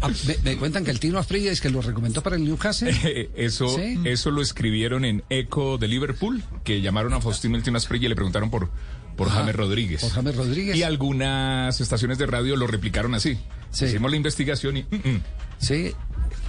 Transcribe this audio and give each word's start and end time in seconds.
ah, 0.00 0.10
me, 0.44 0.56
cuentan 0.56 0.84
que 0.84 0.90
el 0.90 1.00
Tino 1.00 1.18
Asprilla 1.18 1.50
es 1.50 1.60
que 1.60 1.70
lo 1.70 1.82
recomendó 1.82 2.22
para 2.22 2.36
el 2.36 2.44
Newcastle. 2.44 3.30
eso, 3.36 3.76
eso 4.04 4.30
lo 4.30 4.42
escribieron 4.42 5.04
en 5.04 5.24
Eco 5.30 5.78
de 5.78 5.88
Liverpool, 5.88 6.42
que 6.64 6.80
llamaron 6.80 7.12
a 7.14 7.20
Faustino 7.20 7.56
el 7.56 7.62
Tino 7.62 7.76
Asprilla 7.76 8.06
y 8.06 8.08
le 8.08 8.16
preguntaron 8.16 8.50
por, 8.50 8.70
por 9.16 9.30
James 9.30 9.54
Rodríguez. 9.54 10.00
Por 10.00 10.10
James 10.10 10.36
Rodríguez. 10.36 10.76
Y 10.76 10.82
algunas 10.82 11.80
estaciones 11.80 12.18
de 12.18 12.26
radio 12.26 12.56
lo 12.56 12.66
replicaron 12.66 13.14
así. 13.14 13.38
Hicimos 13.72 14.10
la 14.10 14.16
investigación 14.16 14.78
y... 14.78 14.82
Mm, 14.82 14.96
mm. 14.96 15.22
Sí. 15.58 15.92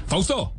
Fausto. 0.07 0.53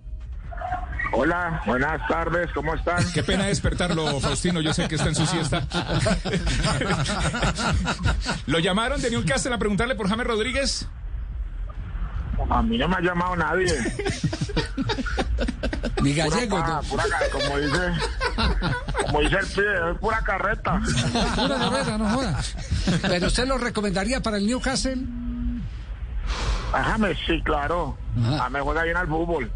Hola, 1.12 1.60
buenas 1.66 2.06
tardes, 2.06 2.50
¿cómo 2.54 2.74
están? 2.74 3.04
Qué 3.12 3.24
pena 3.24 3.46
despertarlo, 3.46 4.20
Faustino, 4.20 4.60
yo 4.60 4.72
sé 4.72 4.86
que 4.86 4.94
está 4.94 5.08
en 5.08 5.16
su 5.16 5.26
siesta. 5.26 5.66
¿Lo 8.46 8.60
llamaron 8.60 9.02
de 9.02 9.10
Newcastle 9.10 9.52
a 9.52 9.58
preguntarle 9.58 9.96
por 9.96 10.08
James 10.08 10.26
Rodríguez? 10.26 10.86
A 12.50 12.62
mí 12.62 12.76
no 12.76 12.88
me 12.88 12.96
ha 12.96 13.00
llamado 13.00 13.36
nadie. 13.36 13.72
Ni 16.02 16.14
gallego. 16.14 16.56
Pura, 16.88 17.04
como 17.30 17.58
dice, 17.58 17.92
como 19.06 19.20
dice 19.20 19.36
el 19.38 19.46
pie, 19.46 19.90
es 19.90 19.98
pura 19.98 20.20
carreta. 20.22 20.80
Pura 21.36 21.58
carreta, 21.58 21.98
no 21.98 22.08
joda. 22.10 22.40
¿Pero 23.02 23.26
usted 23.26 23.46
lo 23.46 23.58
recomendaría 23.58 24.20
para 24.20 24.38
el 24.38 24.46
Newcastle? 24.46 24.96
James, 26.72 27.18
sí, 27.26 27.40
claro. 27.42 27.96
James 28.20 28.62
juega 28.62 28.82
bien 28.84 28.96
al 28.96 29.08
fútbol. 29.08 29.50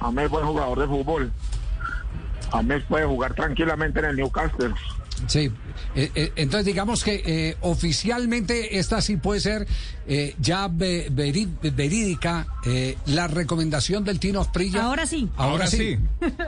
James 0.00 0.24
es 0.24 0.30
buen 0.30 0.46
jugador 0.46 0.78
de 0.80 0.86
fútbol. 0.86 1.32
James 2.50 2.84
puede 2.88 3.06
jugar 3.06 3.34
tranquilamente 3.34 3.98
en 3.98 4.04
el 4.06 4.16
Newcastle. 4.16 4.74
Sí, 5.26 5.50
eh, 5.94 6.10
eh, 6.14 6.32
entonces 6.36 6.66
digamos 6.66 7.02
que 7.02 7.22
eh, 7.24 7.56
oficialmente 7.62 8.78
esta 8.78 9.00
sí 9.00 9.16
puede 9.16 9.40
ser 9.40 9.66
ya 10.38 10.68
verídica 10.68 12.46
la 13.06 13.26
recomendación 13.26 14.04
del 14.04 14.20
Tino 14.20 14.40
Asprilla. 14.40 14.84
Ahora 14.84 15.04
sí. 15.06 15.28
Ahora, 15.36 15.66
sí. 15.66 15.98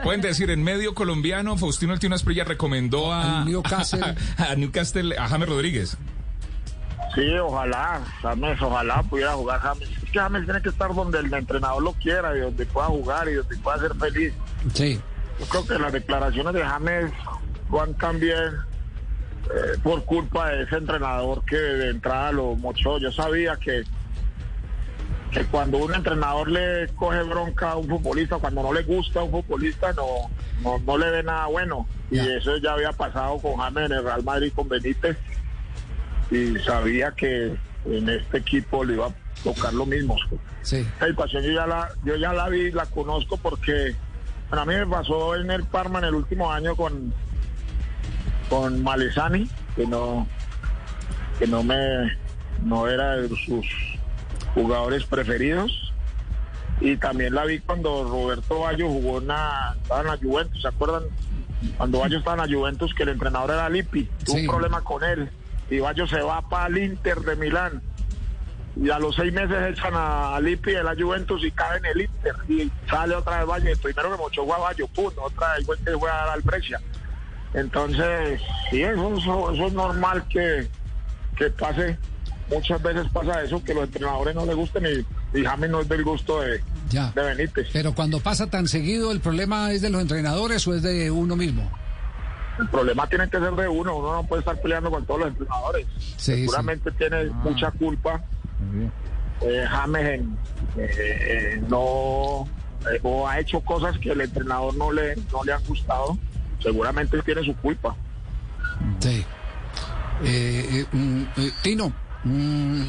Pueden 0.03 0.21
decir, 0.21 0.49
en 0.49 0.63
medio 0.63 0.93
colombiano, 0.93 1.57
Faustino 1.57 1.93
el 1.93 1.99
Tino 1.99 2.15
Asprilla 2.15 2.45
recomendó 2.45 3.11
a, 3.11 3.43
Newcastle. 3.43 4.15
a, 4.37 4.55
Newcastle, 4.55 5.17
a 5.17 5.27
James 5.27 5.49
Rodríguez. 5.49 5.97
Sí, 7.15 7.37
ojalá, 7.37 7.99
James, 8.21 8.61
ojalá 8.61 9.03
pudiera 9.03 9.33
jugar 9.33 9.59
James. 9.59 9.89
Es 9.89 10.09
que 10.09 10.19
James 10.19 10.45
tiene 10.45 10.61
que 10.61 10.69
estar 10.69 10.93
donde 10.93 11.19
el 11.19 11.33
entrenador 11.33 11.83
lo 11.83 11.93
quiera 11.93 12.37
y 12.37 12.39
donde 12.39 12.65
pueda 12.65 12.87
jugar 12.87 13.27
y 13.27 13.33
donde 13.33 13.57
pueda 13.57 13.79
ser 13.79 13.95
feliz. 13.95 14.33
Sí. 14.73 15.01
Yo 15.39 15.45
creo 15.47 15.67
que 15.67 15.79
las 15.79 15.91
declaraciones 15.91 16.53
de 16.53 16.63
James 16.63 17.11
van 17.69 17.93
también 17.95 18.55
eh, 19.45 19.77
por 19.81 20.03
culpa 20.05 20.49
de 20.49 20.63
ese 20.63 20.75
entrenador 20.75 21.43
que 21.45 21.55
de 21.55 21.89
entrada 21.89 22.31
lo 22.31 22.55
mochó. 22.55 22.97
Yo 22.99 23.11
sabía 23.11 23.55
que, 23.55 23.83
que 25.31 25.45
cuando 25.45 25.77
un 25.77 25.93
entrenador 25.93 26.49
le 26.49 26.87
coge 26.95 27.23
bronca 27.23 27.71
a 27.71 27.77
un 27.77 27.87
futbolista, 27.87 28.37
cuando 28.37 28.63
no 28.63 28.73
le 28.73 28.83
gusta 28.83 29.21
a 29.21 29.23
un 29.23 29.31
futbolista, 29.31 29.93
no, 29.93 30.79
no, 30.85 30.97
le 30.97 31.09
ve 31.09 31.23
nada 31.23 31.47
bueno. 31.47 31.87
Y 32.11 32.19
eso 32.19 32.57
ya 32.57 32.73
había 32.73 32.91
pasado 32.91 33.37
con 33.37 33.57
James 33.57 33.85
en 33.85 33.97
el 33.97 34.03
Real 34.03 34.23
Madrid 34.23 34.51
con 34.55 34.67
Benítez 34.67 35.17
y 36.31 36.55
sabía 36.59 37.11
que 37.11 37.55
en 37.85 38.09
este 38.09 38.37
equipo 38.37 38.83
le 38.83 38.93
iba 38.93 39.07
a 39.07 39.13
tocar 39.43 39.73
lo 39.73 39.85
mismo. 39.85 40.15
Sí. 40.61 40.85
yo 40.99 41.39
ya 41.39 41.65
la, 41.65 41.89
yo 42.03 42.15
ya 42.17 42.33
la 42.33 42.49
vi, 42.49 42.71
la 42.71 42.85
conozco 42.87 43.37
porque 43.37 43.95
a 44.51 44.65
mí 44.65 44.75
me 44.75 44.87
pasó 44.87 45.35
en 45.35 45.49
el 45.51 45.63
Parma 45.63 45.99
en 45.99 46.05
el 46.05 46.15
último 46.15 46.51
año 46.51 46.75
con, 46.75 47.13
con 48.49 48.83
Malesani, 48.83 49.47
que 49.75 49.85
no, 49.85 50.27
que 51.37 51.47
no 51.47 51.63
me 51.63 52.17
no 52.63 52.87
era 52.87 53.15
de 53.15 53.29
sus 53.29 53.65
jugadores 54.53 55.05
preferidos. 55.05 55.93
Y 56.81 56.97
también 56.97 57.35
la 57.35 57.45
vi 57.45 57.59
cuando 57.59 58.05
Roberto 58.05 58.59
Bayo 58.59 58.87
jugó 58.87 59.19
en 59.19 59.27
la, 59.27 59.75
estaba 59.81 60.01
en 60.01 60.07
la 60.07 60.17
Juventus, 60.17 60.61
¿se 60.61 60.67
acuerdan? 60.67 61.03
Cuando 61.77 61.99
Bayo 61.99 62.17
estaba 62.17 62.43
en 62.43 62.49
la 62.49 62.57
Juventus, 62.57 62.93
que 62.93 63.03
el 63.03 63.09
entrenador 63.09 63.51
era 63.51 63.69
Lippi, 63.69 64.09
tuvo 64.23 64.37
un 64.37 64.47
problema 64.47 64.81
con 64.81 65.03
él 65.03 65.29
y 65.69 65.79
Bayo 65.79 66.07
se 66.07 66.21
va 66.21 66.41
para 66.41 66.67
el 66.67 66.77
Inter 66.77 67.19
de 67.19 67.35
Milán. 67.35 67.81
Y 68.81 68.89
a 68.89 68.99
los 68.99 69.15
seis 69.15 69.33
meses 69.33 69.57
echan 69.71 69.93
a 69.93 70.39
Lippi 70.39 70.71
de 70.71 70.83
la 70.83 70.95
Juventus 70.95 71.43
y 71.43 71.51
cae 71.51 71.77
en 71.79 71.85
el 71.85 72.01
Inter. 72.01 72.35
Y 72.47 72.71
sale 72.89 73.15
otra 73.15 73.39
vez 73.39 73.47
Valle. 73.47 73.75
primero 73.75 74.11
que 74.11 74.17
mochó 74.17 74.53
a 74.53 74.57
Bayo, 74.57 74.87
pum, 74.87 75.11
otra 75.17 75.55
vez 75.55 75.67
que 75.85 75.97
fue 75.97 76.09
a 76.09 76.15
dar 76.15 76.29
al 76.29 76.41
Brescia. 76.41 76.79
Entonces, 77.53 78.41
sí, 78.69 78.81
eso, 78.81 79.17
eso, 79.17 79.67
es 79.67 79.73
normal 79.73 80.23
que, 80.29 80.67
que 81.37 81.49
pase. 81.49 81.97
Muchas 82.49 82.81
veces 82.81 83.07
pasa 83.13 83.43
eso, 83.43 83.63
que 83.63 83.75
los 83.75 83.83
entrenadores 83.83 84.33
no 84.33 84.45
les 84.45 84.55
gusten 84.55 84.83
y, 84.85 85.39
y 85.39 85.45
James 85.45 85.69
no 85.69 85.81
es 85.81 85.89
del 85.89 86.03
gusto 86.03 86.41
de, 86.41 86.63
de 86.89 87.21
Benítez. 87.21 87.67
Pero 87.71 87.93
cuando 87.93 88.19
pasa 88.19 88.47
tan 88.47 88.67
seguido, 88.67 89.11
¿el 89.11 89.19
problema 89.19 89.71
es 89.71 89.81
de 89.81 89.91
los 89.91 90.01
entrenadores 90.01 90.67
o 90.67 90.73
es 90.73 90.81
de 90.81 91.11
uno 91.11 91.35
mismo? 91.35 91.69
El 92.59 92.67
problema 92.67 93.07
tiene 93.07 93.29
que 93.29 93.39
ser 93.39 93.53
de 93.53 93.67
uno, 93.67 93.97
uno 93.97 94.13
no 94.15 94.23
puede 94.25 94.41
estar 94.41 94.59
peleando 94.59 94.91
con 94.91 95.05
todos 95.05 95.21
los 95.21 95.29
entrenadores. 95.29 95.87
Seguramente 96.17 96.91
tiene 96.91 97.17
ah. 97.17 97.41
mucha 97.43 97.71
culpa. 97.71 98.21
Eh, 99.41 99.65
James 99.69 100.21
eh, 100.77 101.61
no 101.69 102.45
eh, 102.91 102.99
o 103.03 103.27
ha 103.27 103.39
hecho 103.39 103.61
cosas 103.61 103.97
que 103.99 104.11
el 104.11 104.21
entrenador 104.21 104.75
no 104.75 104.91
le, 104.91 105.15
no 105.31 105.43
le 105.43 105.53
han 105.53 105.63
gustado. 105.65 106.17
Seguramente 106.61 107.21
tiene 107.23 107.43
su 107.43 107.55
culpa. 107.55 107.95
Sí. 108.99 109.25
Mm, 110.91 111.23
Tino, 111.61 111.93
mm, 112.23 112.83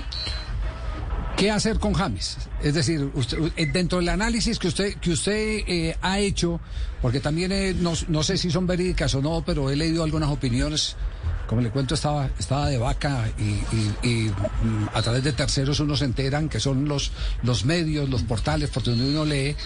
¿Qué 1.41 1.51
hacer 1.51 1.79
con 1.79 1.95
James? 1.95 2.37
Es 2.63 2.75
decir, 2.75 3.11
eh, 3.57 3.67
dentro 3.73 3.99
del 3.99 4.11
análisis 4.11 4.59
que 4.59 4.69
usted 4.69 4.97
que 4.97 5.13
usted 5.13 5.63
eh, 5.67 5.97
ha 6.03 6.19
hecho, 6.19 6.61
porque 7.01 7.19
también 7.19 7.51
eh, 7.51 7.75
no, 7.75 8.23
sé 8.23 8.37
si 8.37 8.51
son 8.51 8.67
verídicas 8.67 9.15
o 9.15 9.23
no, 9.23 9.43
pero 9.45 9.71
he 9.71 9.77
leído 9.77 10.05
algunas 10.05 10.29
opiniones. 10.29 10.97
Como 11.51 11.63
le 11.63 11.71
cuento, 11.71 11.97
estaba, 11.97 12.31
estaba 12.39 12.69
de 12.69 12.79
vaca 12.79 13.25
y, 13.37 14.31
mm, 14.63 14.89
a 14.95 15.03
través 15.03 15.25
de 15.25 15.33
terceros 15.33 15.81
uno 15.81 15.97
se 15.97 16.05
enteran 16.05 16.49
que 16.49 16.61
son 16.61 16.89
los, 16.89 17.11
los 17.43 17.65
medios, 17.65 18.09
los 18.09 18.23
portales 18.23 18.71
por 18.71 18.85
donde 18.85 19.05
uno 19.05 19.25
lee. 19.25 19.57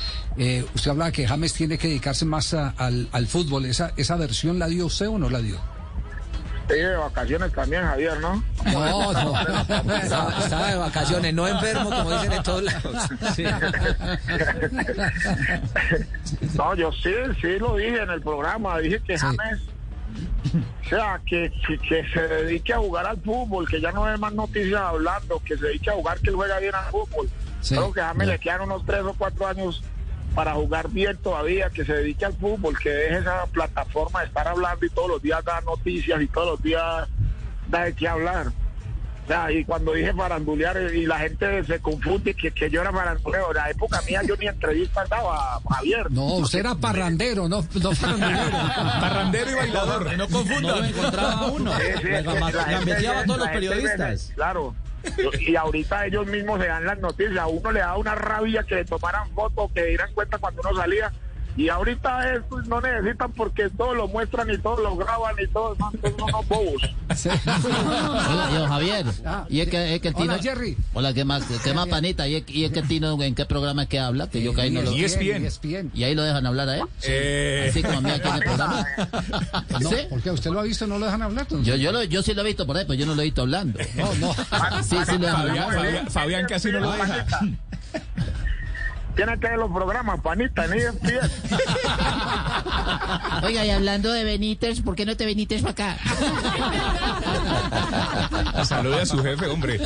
usted 0.75 0.93
hablaba 0.93 1.13
que 1.13 1.29
James 1.29 1.53
tiene 1.53 1.77
que 1.77 1.89
dedicarse 1.89 2.25
más 2.25 2.55
al, 2.55 3.07
al 3.13 3.27
fútbol. 3.27 3.67
¿Esa, 3.67 3.93
¿Esa 3.99 4.17
versión 4.17 4.59
la 4.59 4.67
dio 4.67 4.87
usted 4.87 5.09
o 5.09 5.19
no 5.19 5.29
la 5.29 5.41
dio? 5.41 5.61
de 6.69 6.97
vacaciones 6.97 7.53
también, 7.53 7.83
Javier, 7.83 8.19
¿no? 8.19 8.43
No, 8.65 9.13
no. 9.13 9.39
Estaba, 10.03 10.71
de 10.71 10.77
vacaciones, 10.77 11.35
no 11.35 11.47
enfermo, 11.47 11.91
como 11.91 12.13
dicen 12.13 12.33
en 12.33 12.43
todos 12.43 12.63
lados. 12.63 12.97
no, 16.55 16.75
yo 16.77 16.91
sí, 16.93 17.13
sí 17.43 17.59
lo 17.59 17.77
dije 17.77 18.01
en 18.01 18.09
el 18.09 18.23
programa. 18.23 18.79
Dije 18.79 19.03
que 19.07 19.19
James, 19.19 19.61
o 20.55 20.89
sea, 20.89 21.21
que, 21.27 21.53
que, 21.89 22.05
se 22.13 22.21
dedique 22.29 22.73
a 22.73 22.79
jugar 22.79 23.07
al 23.07 23.21
fútbol, 23.21 23.69
que 23.69 23.81
ya 23.81 23.93
no 23.93 24.05
hay 24.05 24.19
más 24.19 24.33
noticias 24.33 24.81
hablando, 24.81 25.41
que 25.45 25.57
se 25.57 25.67
dedique 25.67 25.91
a 25.91 25.95
jugar, 25.95 26.19
que 26.21 26.31
juega 26.31 26.59
bien 26.61 26.75
al 26.75 26.91
fútbol. 26.91 27.29
Creo 27.67 27.93
que 27.93 28.01
a 28.01 28.09
James 28.09 28.29
le 28.29 28.39
quedan 28.39 28.63
unos 28.63 28.85
tres 28.85 29.03
o 29.03 29.15
cuatro 29.15 29.47
años 29.47 29.83
para 30.35 30.55
jugar 30.55 30.91
bien 30.91 31.17
todavía, 31.17 31.71
que 31.71 31.85
se 31.85 31.95
dedique 31.95 32.25
al 32.25 32.35
fútbol, 32.35 32.79
que 32.79 32.91
deje 32.91 33.19
esa 33.19 33.47
plataforma 33.47 34.21
de 34.21 34.27
estar 34.27 34.47
hablando 34.47 34.85
y 34.85 34.91
todos 34.91 35.09
los 35.09 35.23
días 35.23 35.45
dar 35.45 35.65
noticias 35.65 36.21
y 36.21 36.27
todos 36.27 36.49
los 36.53 36.63
días 36.63 37.09
da 37.69 37.85
de 37.85 37.95
qué 37.95 38.09
hablar. 38.09 38.47
O 39.25 39.27
sea, 39.27 39.51
y 39.51 39.65
cuando 39.65 39.95
dije 39.95 40.13
farandulear 40.13 40.77
y 40.93 41.07
la 41.07 41.19
gente 41.19 41.65
se 41.65 41.81
confunde 41.81 42.35
que, 42.35 42.51
que 42.51 42.69
yo 42.69 42.83
era 42.83 42.93
farandulero, 42.93 43.49
en 43.51 43.57
la 43.57 43.71
época 43.71 44.03
mía 44.07 44.21
yo 44.23 44.37
ni 44.37 44.47
entrevista 44.47 45.03
daba, 45.09 45.61
Javier. 45.67 46.11
No, 46.11 46.37
usted 46.37 46.59
era 46.59 46.75
parrandero, 46.75 47.49
no, 47.49 47.67
no 47.81 47.93
farandulero. 47.93 48.51
Parrandero 49.01 49.51
y 49.51 49.55
bailador. 49.55 50.17
No 50.19 50.29
confunda, 50.29 50.77
no 50.77 50.85
encontraba 50.85 51.47
uno. 51.47 51.73
Sí, 51.75 53.07
a 53.07 53.25
todos 53.25 53.39
los 53.39 53.49
periodistas. 53.49 54.33
claro. 54.35 54.75
Y 55.41 55.57
ahorita 55.57 56.07
ellos 56.07 56.27
mismos 56.27 56.61
se 56.61 56.67
dan 56.67 56.85
las 56.85 56.99
noticias. 56.99 57.39
A 57.39 57.47
uno 57.47 57.73
le 57.73 57.81
da 57.81 57.97
una 57.97 58.15
rabia 58.15 58.63
que 58.63 58.77
le 58.77 58.85
tomaran 58.85 59.31
fotos, 59.35 59.71
que 59.73 59.85
dieran 59.85 60.13
cuenta 60.15 60.39
cuando 60.39 60.63
uno 60.63 60.79
salía. 60.79 61.13
Y 61.57 61.69
ahorita 61.69 62.35
eso 62.35 62.63
no 62.67 62.81
necesitan 62.81 63.33
porque 63.33 63.71
todo 63.71 63.95
lo 63.95 64.09
muestran 64.09 64.51
y 64.51 64.59
todo 64.59 64.83
lo 64.83 64.97
graban 64.97 65.37
y 65.41 65.47
todo, 65.47 65.77
no, 65.79 65.93
son 66.03 66.23
unos 66.23 66.49
bobos. 66.49 66.83
Hola, 67.25 68.51
yo 68.53 68.67
Javier. 68.67 69.07
Ah, 69.25 69.47
y 69.49 69.61
es 69.61 69.69
que, 69.69 69.95
es 69.95 70.01
que 70.01 70.09
el 70.09 70.15
Tino, 70.15 70.33
Hola, 70.33 70.43
Jerry. 70.43 70.77
Hola, 70.95 71.15
¿qué 71.15 71.25
más, 71.25 71.45
qué 71.63 71.73
más 71.73 71.87
panita? 71.87 72.27
Y 72.27 72.37
es, 72.37 72.45
y 72.49 72.65
es 72.65 72.73
que 72.73 72.81
el 72.81 72.89
Tino, 72.89 73.21
¿en 73.23 73.35
qué 73.37 73.47
programa 73.47 73.85
es 73.85 73.89
que 73.89 74.01
habla? 74.01 74.29
Que 74.29 74.43
yo 74.43 74.53
que 74.53 74.63
ahí 74.63 74.71
no 74.71 74.83
lo... 74.83 74.93
Y 74.93 75.05
es 75.05 75.19
bien. 75.19 75.93
Y 75.95 76.03
ahí 76.03 76.15
lo 76.15 76.23
dejan 76.23 76.45
hablar 76.47 76.69
a 76.69 76.77
él. 76.79 76.85
Eh... 77.03 77.69
Así 77.71 77.83
como 77.83 77.99
a 77.99 78.01
mí 78.01 78.11
aquí 78.11 78.29
en 78.29 78.35
el 78.35 78.43
programa. 78.43 78.87
No, 79.81 79.91
¿Sí? 79.91 79.97
porque 80.09 80.31
usted 80.31 80.51
lo 80.51 80.61
ha 80.61 80.63
visto, 80.63 80.87
no 80.87 80.99
lo 80.99 81.07
dejan 81.07 81.23
hablar. 81.23 81.47
Yo, 81.63 81.75
yo, 81.77 81.93
lo, 81.93 82.03
yo 82.05 82.23
sí 82.23 82.33
lo 82.33 82.43
he 82.43 82.45
visto 82.45 82.67
por 82.67 82.77
ahí, 82.77 82.85
pero 82.87 82.95
yo 82.95 83.07
no 83.07 83.15
lo 83.15 83.23
he 83.23 83.25
visto 83.25 83.43
hablando. 83.43 83.79
No, 83.97 84.15
no. 84.15 84.33
Sí, 84.83 84.97
sí 85.07 85.19
lo 85.19 85.29
he 85.29 85.33
Fabián, 85.33 85.73
Fabián, 85.73 86.11
Fabián 86.11 86.47
casi 86.49 86.71
no 86.71 86.81
lo 86.81 86.93
deja. 86.93 87.27
Tiene 89.15 89.39
que 89.39 89.49
ver 89.49 89.59
los 89.59 89.71
programas, 89.71 90.21
panita, 90.21 90.67
ni 90.67 90.83
en 90.83 90.99
pie. 90.99 91.21
Oiga, 93.43 93.65
y 93.65 93.71
hablando 93.71 94.11
de 94.13 94.25
Benítez, 94.25 94.81
¿por 94.81 94.95
qué 94.95 95.05
no 95.05 95.17
te 95.17 95.27
Benítez 95.27 95.63
para 95.63 95.73
acá? 95.73 95.97
Salude 98.65 99.03
a 99.03 99.07
su 99.07 99.23
jefe, 99.23 99.47
hombre. 99.47 99.81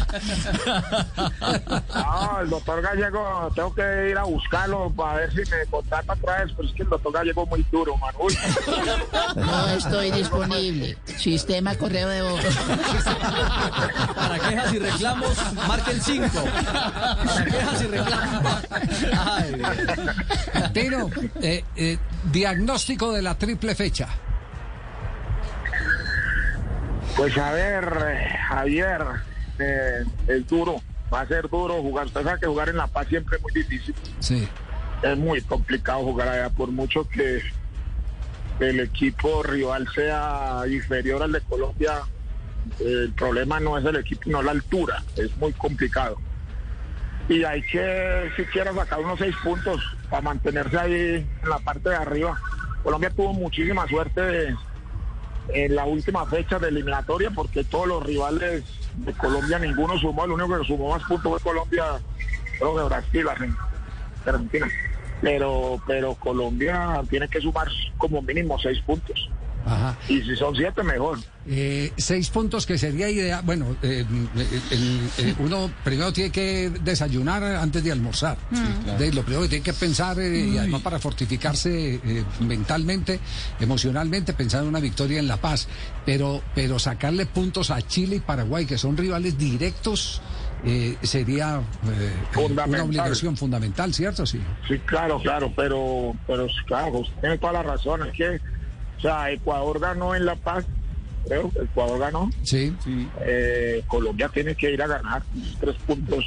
No, 1.94 2.40
el 2.40 2.50
doctor 2.50 2.80
Gallego, 2.82 3.50
tengo 3.54 3.75
que 3.75 4.10
ir 4.10 4.19
a 4.19 4.25
buscarlo 4.25 4.90
para 4.90 5.14
ver 5.20 5.30
si 5.32 5.38
me 5.50 5.66
contrata 5.70 6.12
otra 6.12 6.44
vez, 6.44 6.52
pero 6.56 6.69
es 6.69 6.75
que 6.75 6.82
el 6.82 6.88
doctor 6.88 7.12
Gallego 7.12 7.42
es 7.44 7.48
muy 7.50 7.66
duro, 7.72 7.96
mano. 7.96 8.19
Uy. 8.20 8.38
No 9.34 9.69
estoy 9.70 10.10
disponible. 10.12 10.96
Sistema 11.16 11.74
correo 11.76 12.08
de 12.08 12.22
voz. 12.22 12.44
Para 14.14 14.38
quejas 14.38 14.72
y 14.72 14.78
reclamos, 14.78 15.36
marquen 15.66 16.00
5. 16.00 16.28
Para 17.24 17.44
quejas 17.44 17.82
y 17.82 17.86
reclamos. 17.86 18.54
Ay, 19.19 19.54
Dios. 19.54 20.72
Tino, 20.72 21.10
eh, 21.40 21.64
eh, 21.76 21.98
diagnóstico 22.32 22.68
de 22.69 23.23
la 23.23 23.35
triple 23.35 23.75
fecha. 23.75 24.09
Pues 27.17 27.37
a 27.38 27.53
ver, 27.53 28.29
Javier, 28.49 29.05
eh, 29.59 30.05
es 30.29 30.47
duro, 30.47 30.76
va 31.12 31.23
a 31.23 31.26
ser 31.26 31.49
duro 31.49 31.81
jugar. 31.81 32.06
Usted 32.06 32.23
sabe 32.23 32.41
que 32.41 32.47
jugar 32.47 32.69
en 32.69 32.76
La 32.76 32.87
Paz 32.87 33.09
siempre 33.09 33.38
es 33.38 33.43
muy 33.43 33.53
difícil. 33.53 33.94
Sí. 34.20 34.47
Es 35.03 35.17
muy 35.17 35.41
complicado 35.41 36.03
jugar 36.03 36.29
allá, 36.29 36.50
por 36.50 36.70
mucho 36.70 37.09
que 37.09 37.41
el 38.61 38.81
equipo 38.81 39.43
rival 39.43 39.88
sea 39.94 40.62
inferior 40.70 41.23
al 41.23 41.32
de 41.32 41.41
Colombia. 41.41 42.03
El 42.81 43.12
problema 43.15 43.59
no 43.61 43.79
es 43.79 43.85
el 43.87 43.97
equipo, 43.97 44.23
no 44.26 44.43
la 44.43 44.50
altura, 44.50 45.03
es 45.17 45.35
muy 45.38 45.53
complicado. 45.55 46.19
Y 47.31 47.44
hay 47.44 47.62
que 47.62 48.31
siquiera 48.37 48.75
sacar 48.75 49.00
unos 49.00 49.19
seis 49.19 49.35
puntos 49.43 49.81
para 50.11 50.23
mantenerse 50.23 50.79
ahí 50.79 51.26
en 51.43 51.49
la 51.49 51.59
parte 51.61 51.88
de 51.88 51.97
arriba. 51.97 52.38
Colombia 52.82 53.10
tuvo 53.10 53.32
muchísima 53.34 53.86
suerte 53.88 54.20
de- 54.20 54.56
en 55.54 55.75
la 55.75 55.84
última 55.86 56.26
fecha 56.26 56.58
de 56.58 56.69
eliminatoria 56.69 57.30
porque 57.30 57.64
todos 57.64 57.86
los 57.86 58.02
rivales 58.04 58.64
de 58.96 59.12
Colombia 59.14 59.58
ninguno 59.58 59.98
sumó, 59.98 60.25
el 60.25 60.32
único 60.32 60.58
que 60.58 60.66
sumó 60.66 60.90
más 60.90 61.02
puntos 61.04 61.30
fue 61.32 61.40
Colombia, 61.52 61.84
creo 62.58 62.76
que 62.76 62.82
Brasil, 62.82 63.26
Argen- 63.28 63.56
Argentina. 64.26 64.69
Pero, 65.20 65.80
pero 65.86 66.14
Colombia 66.14 67.02
tiene 67.10 67.28
que 67.28 67.40
sumar 67.40 67.66
como 67.96 68.22
mínimo 68.22 68.58
seis 68.58 68.78
puntos. 68.81 69.28
Ajá. 69.66 69.96
Y 70.08 70.20
si 70.22 70.36
son 70.36 70.54
siete, 70.54 70.82
mejor. 70.82 71.19
Eh, 71.50 71.92
seis 71.96 72.28
puntos 72.28 72.66
que 72.66 72.76
sería 72.76 73.08
ideal. 73.08 73.40
Bueno, 73.42 73.74
eh, 73.82 74.04
el- 74.70 75.00
eh, 75.18 75.34
uno 75.38 75.70
primero 75.82 76.12
tiene 76.12 76.30
que 76.30 76.70
desayunar 76.82 77.42
antes 77.42 77.82
de 77.82 77.90
almorzar. 77.90 78.36
De- 78.98 79.12
lo 79.14 79.22
primero 79.22 79.42
que 79.44 79.48
tiene 79.48 79.64
que 79.64 79.72
pensar, 79.72 80.18
eh, 80.20 80.40
y 80.46 80.58
además 80.58 80.82
para 80.82 80.98
fortificarse 80.98 81.94
eh, 82.04 82.24
mentalmente, 82.40 83.18
emocionalmente, 83.60 84.34
pensar 84.34 84.62
en 84.62 84.68
una 84.68 84.80
victoria 84.80 85.18
en 85.20 85.26
La 85.28 85.38
Paz. 85.38 85.68
Pero, 86.04 86.42
pero 86.54 86.78
sacarle 86.78 87.24
puntos 87.24 87.70
a 87.70 87.80
Chile 87.80 88.16
y 88.16 88.20
Paraguay, 88.20 88.66
que 88.66 88.76
son 88.76 88.96
rivales 88.96 89.38
directos, 89.38 90.20
eh, 90.64 90.96
sería 91.02 91.60
eh, 91.60 92.12
eh, 92.36 92.38
una 92.66 92.82
obligación 92.82 93.36
fundamental, 93.38 93.94
¿cierto? 93.94 94.26
Sí. 94.26 94.38
Sí, 94.66 94.78
claro, 94.80 95.18
claro, 95.22 95.50
pero, 95.56 96.12
pero 96.26 96.46
claro, 96.66 96.98
usted 96.98 97.20
tiene 97.20 97.38
toda 97.38 97.54
la 97.54 97.62
razón. 97.62 98.06
Es 98.06 98.12
que, 98.14 98.36
o 98.98 99.00
sea, 99.00 99.30
Ecuador 99.30 99.78
ganó 99.80 100.14
en 100.14 100.26
La 100.26 100.36
Paz, 100.36 100.64
creo, 101.28 101.50
Ecuador 101.62 101.98
ganó. 101.98 102.30
Sí. 102.42 102.75
Eh, 103.20 103.82
Colombia 103.86 104.28
tiene 104.28 104.54
que 104.54 104.72
ir 104.72 104.82
a 104.82 104.86
ganar 104.86 105.22
tres 105.60 105.76
puntos. 105.86 106.25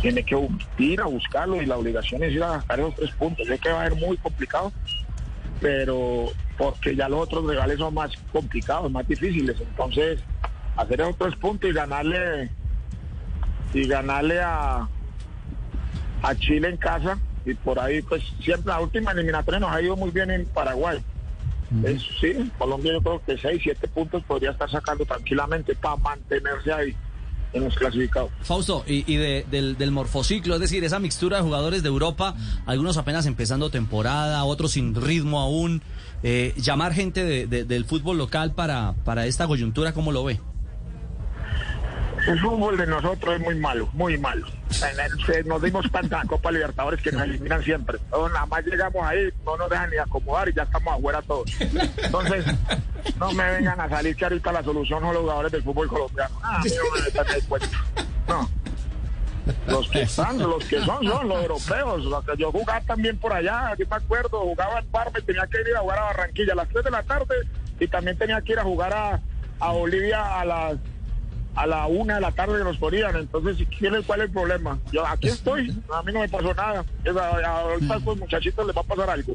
Tiene 0.00 0.24
que 0.24 0.36
ir 0.78 1.00
a 1.00 1.06
buscarlo 1.06 1.60
y 1.62 1.66
la 1.66 1.76
obligación 1.76 2.22
es 2.22 2.32
ir 2.32 2.42
a 2.42 2.60
sacar 2.60 2.80
esos 2.80 2.94
tres 2.96 3.10
puntos. 3.12 3.46
Sé 3.46 3.58
que 3.58 3.70
va 3.70 3.82
a 3.82 3.88
ser 3.88 3.98
muy 3.98 4.16
complicado, 4.16 4.72
pero 5.60 6.26
porque 6.58 6.94
ya 6.94 7.08
los 7.08 7.20
otros 7.20 7.48
rivales 7.48 7.78
son 7.78 7.94
más 7.94 8.12
complicados, 8.32 8.90
más 8.90 9.06
difíciles. 9.06 9.60
Entonces, 9.60 10.20
hacer 10.76 11.00
esos 11.00 11.16
tres 11.16 11.36
puntos 11.36 11.70
y 11.70 11.72
ganarle 11.72 12.50
y 13.74 13.86
ganarle 13.86 14.40
a, 14.40 14.88
a 16.22 16.34
Chile 16.36 16.68
en 16.68 16.76
casa 16.76 17.18
y 17.44 17.54
por 17.54 17.78
ahí 17.80 18.02
pues 18.02 18.22
siempre 18.40 18.72
la 18.72 18.80
última 18.80 19.12
eliminatoria 19.12 19.60
nos 19.60 19.72
ha 19.72 19.82
ido 19.82 19.96
muy 19.96 20.10
bien 20.10 20.30
en 20.30 20.46
Paraguay. 20.46 21.02
Es- 21.84 22.02
sí, 22.20 22.32
Colombia 22.58 22.92
yo 22.92 23.00
creo 23.02 23.22
que 23.24 23.38
6, 23.38 23.60
7 23.62 23.88
puntos 23.88 24.22
podría 24.24 24.50
estar 24.50 24.70
sacando 24.70 25.04
tranquilamente 25.04 25.74
para 25.74 25.96
mantenerse 25.96 26.72
ahí 26.72 26.94
en 27.52 27.64
los 27.64 27.74
clasificados. 27.74 28.30
Fausto, 28.42 28.82
y, 28.86 29.04
y 29.12 29.16
de- 29.16 29.46
del, 29.50 29.76
del 29.76 29.90
morfociclo, 29.90 30.54
es 30.54 30.60
decir, 30.60 30.84
esa 30.84 30.98
mixtura 30.98 31.36
de 31.38 31.42
jugadores 31.42 31.82
de 31.82 31.88
Europa, 31.88 32.34
algunos 32.66 32.96
apenas 32.96 33.26
empezando 33.26 33.68
temporada, 33.70 34.42
otros 34.44 34.72
sin 34.72 34.94
ritmo 34.94 35.38
aún, 35.40 35.82
eh, 36.22 36.54
llamar 36.56 36.94
gente 36.94 37.24
de- 37.24 37.46
de- 37.46 37.64
del 37.64 37.84
fútbol 37.84 38.16
local 38.16 38.52
para, 38.54 38.94
para 39.04 39.26
esta 39.26 39.46
coyuntura, 39.46 39.92
¿cómo 39.92 40.12
lo 40.12 40.24
ve? 40.24 40.40
El 42.26 42.38
fútbol 42.40 42.76
de 42.76 42.86
nosotros 42.86 43.34
es 43.34 43.40
muy 43.40 43.54
malo, 43.56 43.88
muy 43.92 44.16
malo. 44.18 44.46
El- 45.28 45.46
nos 45.48 45.60
dimos 45.62 45.90
tanta 45.90 46.18
la 46.18 46.24
Copa 46.24 46.50
Libertadores 46.52 47.02
que 47.02 47.10
nos 47.12 47.22
eliminan 47.22 47.62
siempre. 47.62 47.98
Entonces, 48.04 48.32
nada 48.32 48.46
más 48.46 48.64
llegamos 48.64 49.04
ahí, 49.04 49.28
no 49.44 49.56
nos 49.56 49.68
dejan 49.70 49.90
ni 49.90 49.96
acomodar 49.98 50.48
y 50.48 50.52
ya 50.54 50.62
estamos 50.62 50.94
afuera 50.94 51.20
todos. 51.22 51.50
Entonces, 51.60 52.44
no 53.18 53.32
me 53.32 53.44
vengan 53.52 53.80
a 53.80 53.88
salir 53.88 54.14
que 54.16 54.24
ahorita 54.24 54.52
la 54.52 54.62
solución 54.62 55.00
son 55.00 55.12
los 55.14 55.22
jugadores 55.22 55.52
del 55.52 55.62
fútbol 55.62 55.88
colombiano. 55.88 56.34
Ah, 56.42 56.62
no 56.64 57.54
me. 57.58 57.66
No. 58.28 58.48
Los 59.66 59.88
que 59.90 60.02
están, 60.02 60.38
los 60.38 60.64
que 60.66 60.78
son, 60.84 61.04
son 61.04 61.28
los 61.28 61.42
europeos. 61.42 62.04
Los 62.04 62.24
que 62.24 62.36
yo 62.36 62.52
jugaba 62.52 62.80
también 62.82 63.18
por 63.18 63.32
allá, 63.32 63.74
yo 63.76 63.86
me 63.90 63.96
acuerdo, 63.96 64.40
jugaba 64.40 64.78
en 64.78 64.86
Parma 64.86 65.18
y 65.18 65.22
tenía 65.22 65.46
que 65.48 65.60
ir 65.68 65.76
a 65.76 65.80
jugar 65.80 65.98
a 65.98 66.02
Barranquilla 66.04 66.52
a 66.52 66.56
las 66.56 66.68
3 66.68 66.84
de 66.84 66.90
la 66.92 67.02
tarde 67.02 67.34
y 67.80 67.88
también 67.88 68.16
tenía 68.16 68.40
que 68.40 68.52
ir 68.52 68.58
a 68.60 68.62
jugar 68.62 68.92
a, 68.92 69.20
a 69.58 69.72
Bolivia 69.72 70.38
a 70.40 70.44
las 70.44 70.76
a 71.54 71.66
la 71.66 71.86
una 71.86 72.14
de 72.14 72.20
la 72.22 72.32
tarde 72.32 72.58
que 72.58 72.64
nos 72.64 72.78
ponían. 72.78 73.14
Entonces, 73.16 73.58
si 73.58 73.66
quieren, 73.66 74.02
¿cuál 74.04 74.20
es 74.20 74.26
el 74.26 74.32
problema? 74.32 74.78
Yo 74.92 75.06
aquí 75.06 75.28
estoy, 75.28 75.68
a 75.92 76.02
mí 76.02 76.12
no 76.12 76.20
me 76.20 76.28
pasó 76.28 76.54
nada. 76.54 76.84
Es, 77.04 77.16
a- 77.16 77.28
a- 77.28 77.60
Ahorita 77.62 77.94
a 77.94 77.98
estos 77.98 78.18
muchachitos 78.18 78.66
les 78.66 78.76
va 78.76 78.80
a 78.80 78.84
pasar 78.84 79.10
algo. 79.10 79.34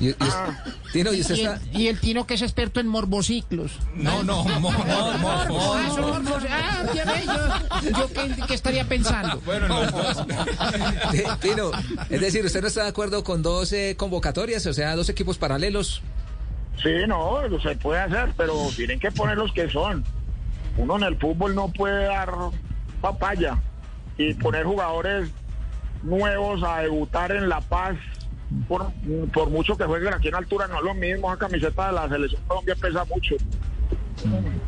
Y, 0.00 0.08
y- 0.10 0.14
Ah. 0.20 0.64
Tino, 0.92 1.12
¿y 1.12 1.20
está, 1.20 1.34
el, 1.34 1.60
y 1.80 1.88
el 1.88 2.00
Tino 2.00 2.26
que 2.26 2.34
es 2.34 2.42
experto 2.42 2.80
en 2.80 2.86
morbociclos. 2.88 3.72
No, 3.94 4.22
no, 4.22 4.44
mo- 4.44 4.70
mo- 4.70 5.18
morfos. 5.18 6.44
Ah, 6.48 6.82
ah, 6.84 6.92
ya 6.94 7.04
ve, 7.04 7.24
yo, 7.26 7.90
yo 7.98 8.46
qué, 8.46 8.54
estaría 8.54 8.84
pensando. 8.84 9.40
Bueno. 9.44 9.66
Ti- 11.10 11.22
Tino, 11.40 11.70
es 12.10 12.20
decir, 12.20 12.44
¿usted 12.44 12.60
no 12.62 12.68
está 12.68 12.84
de 12.84 12.88
acuerdo 12.88 13.24
con 13.24 13.42
dos 13.42 13.72
eh, 13.72 13.94
convocatorias, 13.98 14.64
o 14.66 14.72
sea, 14.72 14.94
dos 14.96 15.08
equipos 15.08 15.36
paralelos? 15.38 16.02
Sí, 16.82 16.90
no, 17.08 17.40
se 17.62 17.74
puede 17.76 18.00
hacer, 18.00 18.32
pero 18.36 18.54
tienen 18.76 19.00
que 19.00 19.10
poner 19.10 19.36
los 19.36 19.52
que 19.52 19.68
son. 19.70 20.04
Uno 20.76 20.96
en 20.96 21.02
el 21.04 21.16
fútbol 21.16 21.54
no 21.54 21.68
puede 21.68 22.04
dar 22.04 22.32
papaya 23.00 23.58
y 24.18 24.34
poner 24.34 24.64
jugadores 24.64 25.30
nuevos 26.02 26.62
a 26.62 26.80
debutar 26.80 27.32
en 27.32 27.48
La 27.48 27.60
Paz. 27.60 27.96
Por, 28.68 28.92
por 29.32 29.50
mucho 29.50 29.76
que 29.76 29.84
jueguen 29.84 30.14
aquí 30.14 30.28
en 30.28 30.36
altura, 30.36 30.68
no 30.68 30.76
es 30.76 30.82
lo 30.82 30.94
mismo. 30.94 31.28
Esa 31.28 31.38
camiseta 31.38 31.88
de 31.88 31.92
la 31.92 32.08
selección 32.08 32.42
Colombia 32.46 32.76
pesa 32.80 33.04
mucho. 33.04 33.34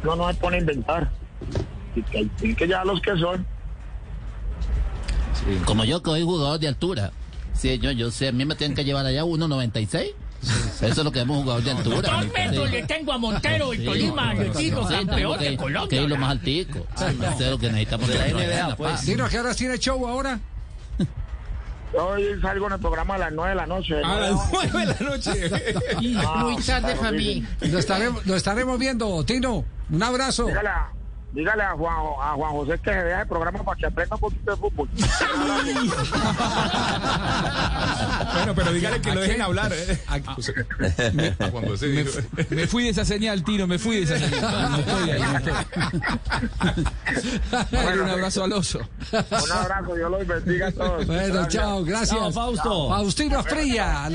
No, 0.02 0.16
no 0.16 0.28
se 0.28 0.34
pone 0.34 0.56
a 0.56 0.60
inventar. 0.60 1.10
Y 1.94 2.02
que, 2.02 2.26
tienen 2.36 2.56
que 2.56 2.66
llevar 2.66 2.86
los 2.86 3.00
que 3.00 3.16
son. 3.16 3.46
Como 5.64 5.84
yo 5.84 6.02
que 6.02 6.10
soy 6.10 6.22
jugador 6.22 6.58
de 6.58 6.68
altura. 6.68 7.12
Sí, 7.54 7.78
yo, 7.78 7.92
yo 7.92 8.10
sé, 8.10 8.28
a 8.28 8.32
mí 8.32 8.44
me 8.44 8.54
tienen 8.56 8.76
que 8.76 8.84
llevar 8.84 9.06
allá 9.06 9.22
1.96. 9.24 10.14
Eso 10.42 10.86
es 10.86 10.96
lo 10.98 11.10
que 11.10 11.20
hemos 11.20 11.42
jugado 11.42 11.60
de 11.60 11.70
altura. 11.72 12.10
Dos 12.10 12.32
metros 12.32 12.70
le 12.70 12.82
tengo 12.84 13.12
a 13.12 13.18
Montero 13.18 13.74
y 13.74 13.84
Tolima, 13.84 14.34
le 14.34 14.50
digo, 14.50 14.86
Sí, 14.88 14.94
campeón 14.94 15.38
de 15.38 15.56
Colombia. 15.56 15.88
Que 15.88 16.04
es 16.04 16.08
lo 16.08 16.16
más 16.16 16.30
altico. 16.30 16.86
Eso 16.94 17.08
es 17.08 17.50
lo 17.50 17.58
que 17.58 17.68
necesitamos. 17.70 18.10
Pues. 18.76 19.20
¿a 19.20 19.28
qué 19.28 19.40
horas 19.40 19.56
tiene 19.56 19.78
show 19.78 20.06
ahora? 20.06 20.38
Hoy 21.94 22.38
salgo 22.42 22.66
en 22.66 22.74
el 22.74 22.80
programa 22.80 23.14
a 23.14 23.18
las 23.18 23.32
9 23.32 23.50
de 23.50 23.56
la 23.56 23.66
noche. 23.66 23.94
A 24.04 24.20
las 24.20 24.34
nueve 24.52 24.86
de 24.86 24.86
la 24.86 25.10
noche. 25.10 25.50
Muy 26.40 26.62
tarde 26.62 26.94
para 26.96 27.12
mí. 27.12 27.46
Lo 27.60 27.78
estaremos, 27.78 28.26
lo 28.26 28.36
estaremos 28.36 28.78
viendo, 28.78 29.24
Tino. 29.24 29.64
Un 29.90 30.02
abrazo. 30.02 30.46
Dígale 30.46 30.68
a, 30.68 30.92
dígale 31.32 31.62
a 31.62 31.70
Juan, 31.70 31.96
a 32.20 32.32
Juan 32.34 32.52
José 32.52 32.78
que 32.78 32.92
se 32.92 33.02
vea 33.02 33.22
el 33.22 33.28
programa 33.28 33.62
para 33.62 33.78
que 33.78 33.86
aprenda 33.86 34.16
un 34.16 34.20
poquito 34.20 34.50
de 34.50 34.56
fútbol. 34.58 34.88
Bueno, 38.48 38.62
pero 38.62 38.72
dígale 38.72 39.00
que 39.02 39.14
lo 39.14 39.20
dejen 39.20 39.42
hablar. 39.42 39.72
eh. 39.74 39.98
A, 40.06 40.14
a 40.14 40.20
Juan 41.50 41.66
José. 41.66 41.86
digo. 41.88 42.10
Me 42.50 42.66
fui 42.66 42.84
de 42.84 42.90
esa 42.90 43.04
señal, 43.04 43.44
Tino, 43.44 43.66
me 43.66 43.78
fui 43.78 43.96
de 43.96 44.02
esa 44.04 44.18
señal. 44.18 44.38
No 44.70 44.78
estoy 44.78 45.10
ahí, 45.10 45.20
no 45.20 45.38
estoy. 45.38 45.52
Dale 47.70 48.02
un 48.02 48.08
abrazo 48.08 48.44
al 48.44 48.52
oso. 48.52 48.80
Un 49.12 49.52
abrazo, 49.52 49.94
Dios 49.94 50.10
los 50.10 50.26
bendiga 50.26 50.68
a 50.68 50.72
todos. 50.72 51.06
Bueno, 51.06 51.46
chao, 51.48 51.84
gracias. 51.84 52.18
Chao, 52.18 52.32
Fausto. 52.32 52.88
Faustino 52.88 53.42
Fría. 53.44 54.08